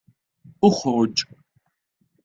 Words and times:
اخرج! 0.63 1.25